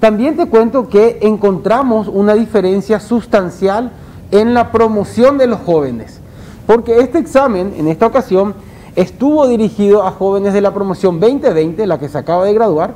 también 0.00 0.36
te 0.36 0.46
cuento 0.46 0.88
que 0.88 1.18
encontramos 1.22 2.08
una 2.08 2.34
diferencia 2.34 3.00
sustancial 3.00 3.92
en 4.30 4.54
la 4.54 4.72
promoción 4.72 5.38
de 5.38 5.46
los 5.46 5.60
jóvenes, 5.60 6.20
porque 6.66 7.00
este 7.00 7.18
examen 7.18 7.74
en 7.76 7.88
esta 7.88 8.06
ocasión 8.06 8.54
estuvo 8.94 9.46
dirigido 9.46 10.06
a 10.06 10.10
jóvenes 10.10 10.52
de 10.52 10.60
la 10.60 10.74
promoción 10.74 11.20
2020, 11.20 11.86
la 11.86 11.98
que 11.98 12.08
se 12.08 12.18
acaba 12.18 12.44
de 12.44 12.54
graduar, 12.54 12.94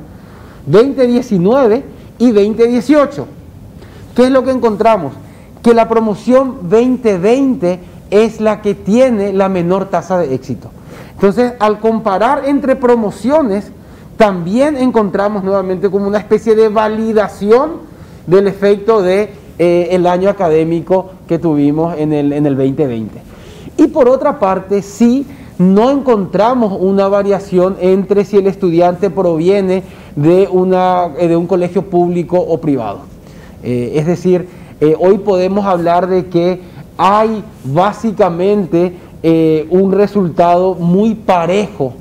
2019 0.65 1.83
y 2.17 2.31
2018. 2.31 3.27
¿Qué 4.15 4.25
es 4.25 4.29
lo 4.31 4.43
que 4.43 4.51
encontramos? 4.51 5.13
Que 5.63 5.73
la 5.73 5.87
promoción 5.87 6.69
2020 6.69 7.79
es 8.09 8.41
la 8.41 8.61
que 8.61 8.75
tiene 8.75 9.31
la 9.31 9.47
menor 9.47 9.89
tasa 9.89 10.17
de 10.17 10.33
éxito. 10.33 10.69
Entonces, 11.13 11.53
al 11.59 11.79
comparar 11.79 12.43
entre 12.45 12.75
promociones, 12.75 13.71
también 14.21 14.77
encontramos 14.77 15.43
nuevamente 15.43 15.89
como 15.89 16.07
una 16.07 16.19
especie 16.19 16.53
de 16.53 16.69
validación 16.69 17.71
del 18.27 18.45
efecto 18.45 19.01
de 19.01 19.31
eh, 19.57 19.99
año 20.07 20.29
académico 20.29 21.09
que 21.27 21.39
tuvimos 21.39 21.97
en 21.97 22.13
el, 22.13 22.31
en 22.31 22.45
el 22.45 22.55
2020. 22.55 23.19
Y 23.77 23.87
por 23.87 24.07
otra 24.07 24.37
parte, 24.37 24.83
sí 24.83 25.25
no 25.57 25.89
encontramos 25.89 26.77
una 26.79 27.07
variación 27.07 27.77
entre 27.81 28.23
si 28.23 28.37
el 28.37 28.45
estudiante 28.45 29.09
proviene 29.09 29.81
de, 30.15 30.47
una, 30.51 31.09
eh, 31.17 31.27
de 31.27 31.35
un 31.35 31.47
colegio 31.47 31.81
público 31.89 32.37
o 32.37 32.61
privado. 32.61 32.99
Eh, 33.63 33.93
es 33.95 34.05
decir, 34.05 34.47
hoy 34.99 35.17
podemos 35.17 35.65
hablar 35.65 36.05
de 36.05 36.27
que 36.27 36.61
hay 36.95 37.43
básicamente 37.63 38.97
un 39.71 39.91
resultado 39.91 40.75
muy 40.75 41.15
parejo 41.15 41.93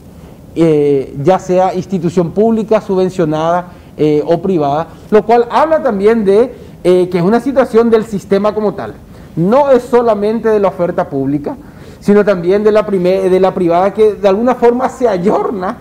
eh, 0.57 1.15
ya 1.23 1.39
sea 1.39 1.75
institución 1.75 2.33
pública, 2.33 2.81
subvencionada 2.81 3.69
eh, 3.97 4.21
o 4.27 4.43
privada, 4.43 4.89
lo 5.11 5.25
cual 5.25 5.47
habla 5.49 5.81
también 5.81 6.25
de 6.25 6.53
eh, 6.83 7.09
que 7.09 7.19
es 7.19 7.25
una 7.25 7.39
situación 7.39 7.89
del 7.89 8.05
sistema 8.05 8.53
como 8.53 8.75
tal. 8.75 8.95
No 9.37 9.70
es 9.70 9.84
solamente 9.84 10.48
de 10.48 10.59
la 10.59 10.69
oferta 10.69 11.09
pública, 11.09 11.57
sino 12.01 12.25
también 12.25 12.65
de 12.65 12.73
la, 12.73 12.83
de 12.83 13.41
la 13.41 13.55
privada 13.55 13.95
que 13.95 14.15
de 14.15 14.27
alguna 14.27 14.57
forma 14.57 14.89
se 14.89 15.09
ayorna 15.09 15.77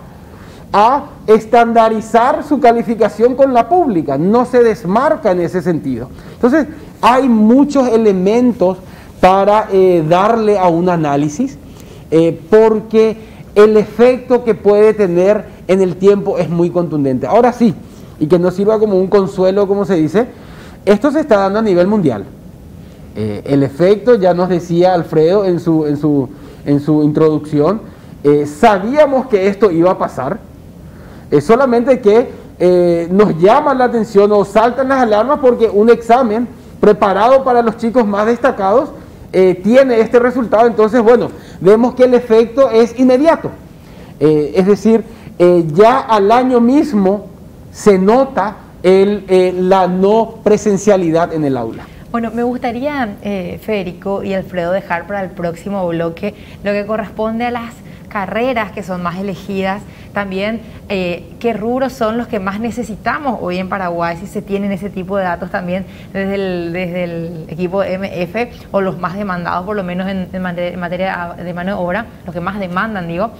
a 0.72 1.06
estandarizar 1.26 2.44
su 2.44 2.60
calificación 2.60 3.34
con 3.34 3.52
la 3.52 3.68
pública, 3.68 4.16
no 4.18 4.44
se 4.44 4.62
desmarca 4.62 5.32
en 5.32 5.40
ese 5.40 5.62
sentido. 5.62 6.10
Entonces, 6.34 6.68
hay 7.00 7.28
muchos 7.28 7.88
elementos 7.88 8.78
para 9.20 9.66
darle 10.08 10.58
a 10.58 10.68
un 10.68 10.88
análisis, 10.88 11.58
porque 12.48 13.29
el 13.54 13.76
efecto 13.76 14.44
que 14.44 14.54
puede 14.54 14.94
tener 14.94 15.44
en 15.68 15.80
el 15.80 15.96
tiempo 15.96 16.38
es 16.38 16.48
muy 16.48 16.70
contundente. 16.70 17.26
Ahora 17.26 17.52
sí, 17.52 17.74
y 18.18 18.26
que 18.26 18.38
no 18.38 18.50
sirva 18.50 18.78
como 18.78 18.98
un 18.98 19.08
consuelo, 19.08 19.66
como 19.66 19.84
se 19.84 19.94
dice, 19.94 20.26
esto 20.84 21.10
se 21.10 21.20
está 21.20 21.38
dando 21.38 21.58
a 21.58 21.62
nivel 21.62 21.86
mundial. 21.86 22.24
Eh, 23.16 23.42
el 23.44 23.62
efecto, 23.62 24.14
ya 24.14 24.34
nos 24.34 24.48
decía 24.48 24.94
Alfredo 24.94 25.44
en 25.44 25.58
su, 25.58 25.86
en 25.86 25.96
su, 25.96 26.28
en 26.64 26.80
su 26.80 27.02
introducción, 27.02 27.80
eh, 28.22 28.46
sabíamos 28.46 29.26
que 29.26 29.48
esto 29.48 29.70
iba 29.70 29.90
a 29.90 29.98
pasar, 29.98 30.38
solamente 31.40 32.00
que 32.00 32.28
eh, 32.58 33.08
nos 33.10 33.38
llama 33.38 33.72
la 33.72 33.84
atención 33.84 34.32
o 34.32 34.44
saltan 34.44 34.88
las 34.88 35.00
alarmas 35.00 35.38
porque 35.40 35.70
un 35.72 35.88
examen 35.88 36.48
preparado 36.80 37.44
para 37.44 37.62
los 37.62 37.76
chicos 37.76 38.06
más 38.06 38.26
destacados 38.26 38.90
tiene 39.62 40.00
este 40.00 40.18
resultado, 40.18 40.66
entonces, 40.66 41.00
bueno, 41.00 41.28
vemos 41.60 41.94
que 41.94 42.04
el 42.04 42.14
efecto 42.14 42.70
es 42.70 42.98
inmediato. 42.98 43.50
Eh, 44.18 44.52
es 44.54 44.66
decir, 44.66 45.04
eh, 45.38 45.64
ya 45.72 46.00
al 46.00 46.30
año 46.30 46.60
mismo 46.60 47.26
se 47.72 47.98
nota 47.98 48.56
el, 48.82 49.68
la 49.68 49.86
no 49.86 50.36
presencialidad 50.42 51.32
en 51.32 51.44
el 51.44 51.56
aula. 51.56 51.84
Bueno, 52.10 52.30
me 52.34 52.42
gustaría, 52.42 53.16
Federico 53.60 54.24
y 54.24 54.34
Alfredo, 54.34 54.72
dejar 54.72 55.06
para 55.06 55.22
el 55.22 55.30
próximo 55.30 55.86
bloque 55.86 56.34
lo 56.64 56.72
que 56.72 56.84
corresponde 56.84 57.44
a 57.44 57.52
las 57.52 57.72
carreras 58.10 58.72
que 58.72 58.82
son 58.82 59.02
más 59.02 59.18
elegidas, 59.18 59.82
también 60.12 60.60
eh, 60.88 61.32
qué 61.38 61.52
rubros 61.52 61.92
son 61.92 62.18
los 62.18 62.26
que 62.26 62.40
más 62.40 62.60
necesitamos 62.60 63.38
hoy 63.40 63.58
en 63.58 63.68
Paraguay, 63.68 64.16
si 64.18 64.26
se 64.26 64.42
tienen 64.42 64.72
ese 64.72 64.90
tipo 64.90 65.16
de 65.16 65.22
datos 65.22 65.50
también 65.50 65.86
desde 66.12 66.34
el, 67.04 67.46
equipo 67.48 67.82
MF 67.82 68.68
o 68.72 68.80
los 68.80 68.98
más 68.98 69.14
demandados, 69.14 69.64
por 69.64 69.76
lo 69.76 69.84
menos 69.84 70.08
en, 70.08 70.28
materia 70.42 71.34
de 71.38 71.54
mano 71.54 71.76
de 71.76 71.82
obra, 71.82 72.06
los 72.26 72.34
que 72.34 72.40
más 72.40 72.58
demandan, 72.58 73.08
digo. 73.08 73.30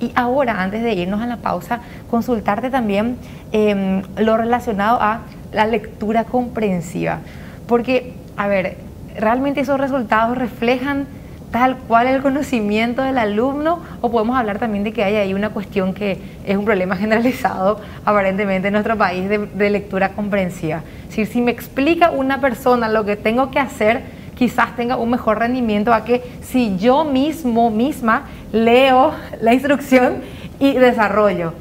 Y 0.00 0.12
ahora, 0.16 0.60
antes 0.60 0.82
de 0.82 0.92
irnos 0.94 1.22
a 1.22 1.26
la 1.26 1.36
pausa, 1.36 1.80
consultarte 2.10 2.70
también 2.70 3.16
em, 3.52 4.02
lo 4.16 4.36
relacionado 4.36 5.00
a 5.00 5.20
la 5.52 5.66
lectura 5.66 6.24
comprensiva. 6.24 7.20
Porque, 7.68 8.14
a 8.36 8.48
ver, 8.48 8.76
realmente 9.16 9.60
esos 9.60 9.78
resultados 9.78 10.36
reflejan 10.36 11.06
tal 11.54 11.76
cual 11.76 12.08
el 12.08 12.20
conocimiento 12.20 13.00
del 13.00 13.16
alumno 13.16 13.78
o 14.00 14.10
podemos 14.10 14.36
hablar 14.36 14.58
también 14.58 14.82
de 14.82 14.92
que 14.92 15.04
hay 15.04 15.14
ahí 15.14 15.34
una 15.34 15.50
cuestión 15.50 15.94
que 15.94 16.18
es 16.44 16.56
un 16.56 16.64
problema 16.64 16.96
generalizado 17.04 17.78
aparentemente 18.04 18.66
en 18.66 18.72
nuestro 18.72 18.98
país 18.98 19.28
de, 19.28 19.70
lectura 19.70 20.14
comprensiva. 20.14 20.82
Decir, 21.06 21.28
si 21.28 21.40
me 21.40 21.52
explica 21.52 22.10
una 22.10 22.40
persona 22.40 22.88
lo 22.88 23.04
que 23.04 23.14
tengo 23.14 23.52
que 23.52 23.60
hacer, 23.60 24.02
quizás 24.34 24.74
tenga 24.74 24.96
un 24.96 25.10
mejor 25.10 25.38
rendimiento 25.38 25.94
a 25.94 26.04
que 26.04 26.24
si 26.42 26.76
yo 26.76 27.04
mismo, 27.04 27.70
misma, 27.70 28.24
leo 28.50 29.12
la 29.40 29.54
instrucción 29.54 30.14
y 30.58 30.72
desarrollo. 30.72 31.52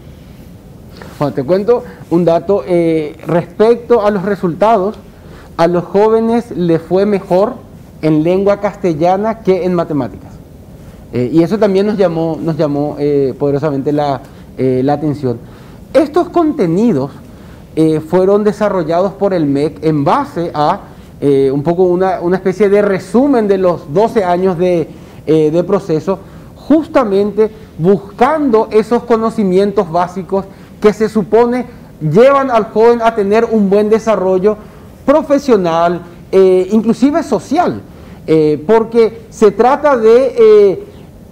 Bueno, 1.19 1.35
te 1.35 1.43
cuento 1.43 1.83
un 2.09 2.25
dato 2.25 2.63
eh, 2.65 3.15
respecto 3.27 4.03
a 4.03 4.09
los 4.09 4.23
resultados. 4.23 4.97
A 5.55 5.67
los 5.67 5.83
jóvenes 5.83 6.49
les 6.49 6.81
fue 6.81 7.05
mejor 7.05 7.57
en 8.03 8.21
lengua 8.21 8.59
castellana 8.59 9.39
que 9.39 9.65
en 9.65 9.73
matemáticas. 9.73 10.33
Eh, 11.13 11.29
y 11.31 11.41
eso 11.41 11.57
también 11.57 11.85
nos 11.85 11.97
llamó, 11.97 12.37
nos 12.39 12.57
llamó 12.57 12.97
eh, 12.99 13.33
poderosamente 13.39 13.91
eh, 14.57 14.81
la, 14.83 14.93
atención. 14.93 15.39
Estos 15.93 16.29
contenidos 16.29 17.11
fueron 18.07 18.43
desarrollados 18.43 19.13
por 19.13 19.33
el 19.33 19.47
MEC 19.47 19.83
en 19.83 20.03
base 20.03 20.51
a 20.53 20.81
un 21.51 21.63
poco 21.63 21.83
una, 21.83 22.19
especie 22.35 22.69
de 22.69 22.83
resumen 22.83 23.47
de 23.47 23.57
los 23.57 23.91
12 23.91 24.23
años 24.23 24.59
de, 24.59 24.87
proceso, 25.65 26.19
justamente 26.55 27.49
buscando 27.79 28.67
esos 28.69 29.03
conocimientos 29.05 29.91
básicos 29.91 30.45
que 30.79 30.93
se 30.93 31.09
supone 31.09 31.65
llevan 31.99 32.51
al 32.51 32.65
joven 32.65 33.01
a 33.01 33.15
tener 33.15 33.45
un 33.45 33.71
buen 33.71 33.89
desarrollo 33.89 34.55
profesional, 35.03 36.03
inclusive 36.31 37.23
social. 37.23 37.81
Eh, 38.25 38.63
porque 38.65 39.23
se 39.29 39.51
trata 39.51 39.97
de 39.97 40.35
eh, 40.37 40.83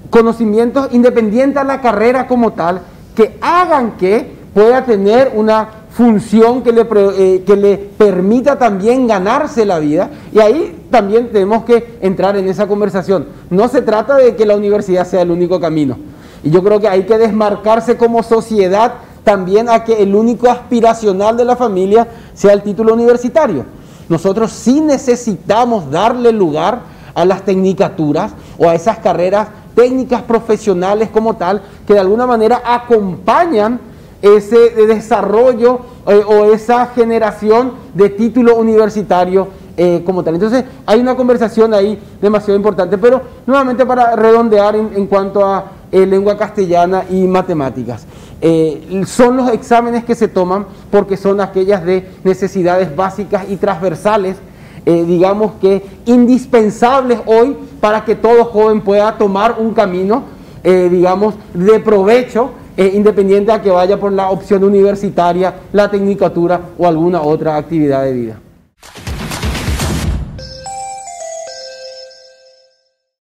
conocimientos 0.10 0.90
independientes 0.92 1.58
a 1.58 1.64
la 1.64 1.82
carrera 1.82 2.28
como 2.28 2.54
tal, 2.54 2.82
que 3.16 3.38
hagan 3.42 3.98
que 3.98 4.30
pueda 4.54 4.84
tener 4.84 5.32
una 5.36 5.70
función 5.92 6.64
que 6.64 6.72
le, 6.72 6.86
eh, 6.92 7.44
que 7.46 7.56
le 7.56 7.78
permita 7.78 8.58
también 8.58 9.08
ganarse 9.08 9.66
la 9.66 9.80
vida. 9.80 10.10
Y 10.34 10.40
ahí 10.40 10.86
también 10.90 11.32
tenemos 11.32 11.64
que 11.64 11.98
entrar 12.02 12.38
en 12.38 12.48
esa 12.48 12.68
conversación. 12.68 13.28
No 13.50 13.68
se 13.68 13.82
trata 13.82 14.16
de 14.18 14.36
que 14.36 14.46
la 14.46 14.56
universidad 14.56 15.06
sea 15.06 15.22
el 15.22 15.32
único 15.32 15.60
camino. 15.60 15.98
Y 16.44 16.50
yo 16.50 16.64
creo 16.64 16.80
que 16.80 16.88
hay 16.88 17.04
que 17.04 17.18
desmarcarse 17.18 17.98
como 17.98 18.24
sociedad 18.24 18.94
también 19.24 19.70
a 19.70 19.84
que 19.84 20.02
el 20.02 20.16
único 20.16 20.50
aspiracional 20.50 21.38
de 21.38 21.46
la 21.46 21.56
familia 21.56 22.08
sea 22.34 22.54
el 22.54 22.64
título 22.64 22.94
universitario. 22.94 23.66
Nosotros 24.12 24.52
sí 24.52 24.82
necesitamos 24.82 25.90
darle 25.90 26.34
lugar 26.34 26.82
a 27.16 27.24
las 27.24 27.44
tecnicaturas 27.44 28.34
o 28.58 28.68
a 28.68 28.76
esas 28.76 28.98
carreras 28.98 29.48
técnicas 29.74 30.22
profesionales 30.24 31.08
como 31.08 31.38
tal, 31.38 31.62
que 31.88 31.94
de 31.94 32.02
alguna 32.02 32.28
manera 32.28 32.62
acompañan 32.66 33.80
ese 34.22 34.72
desarrollo 34.86 35.80
eh, 36.08 36.22
o 36.28 36.52
esa 36.54 36.88
generación 36.88 37.72
de 37.94 38.10
título 38.10 38.58
universitario 38.58 39.48
eh, 39.78 40.04
como 40.06 40.26
tal. 40.26 40.34
Entonces 40.34 40.66
hay 40.86 41.00
una 41.00 41.16
conversación 41.16 41.74
ahí 41.74 41.98
demasiado 42.22 42.58
importante, 42.58 42.98
pero 42.98 43.22
nuevamente 43.48 43.86
para 43.86 44.18
redondear 44.18 44.76
en, 44.76 45.08
cuanto 45.08 45.46
a 45.46 45.72
eh, 45.90 46.06
lengua 46.06 46.38
castellana 46.38 47.06
y 47.10 47.26
matemáticas. 47.28 48.06
Eh, 48.44 49.04
son 49.06 49.38
los 49.38 49.52
exámenes 49.52 50.04
que 50.04 50.16
se 50.16 50.28
toman 50.28 50.66
porque 50.90 51.16
son 51.16 51.40
aquellas 51.40 51.86
de 51.86 52.08
necesidades 52.24 52.96
básicas 52.96 53.46
y 53.48 53.56
transversales, 53.56 54.38
eh, 54.84 55.04
digamos 55.06 55.54
que 55.62 55.84
indispensables 56.06 57.20
hoy 57.28 57.56
para 57.80 58.04
que 58.04 58.16
todo 58.16 58.46
joven 58.46 58.82
pueda 58.82 59.16
tomar 59.16 59.58
un 59.60 59.76
camino, 59.76 60.24
eh, 60.64 60.90
digamos, 60.92 61.36
de 61.54 61.80
provecho, 61.80 62.52
independiente 62.78 63.52
a 63.52 63.62
que 63.62 63.70
vaya 63.70 64.00
por 64.00 64.12
la 64.12 64.32
opción 64.32 64.64
universitaria, 64.64 65.54
la 65.72 65.92
tecnicatura 65.92 66.62
o 66.80 66.88
alguna 66.88 67.22
otra 67.22 67.56
actividad 67.56 68.04
de 68.06 68.14
vida. 68.14 68.40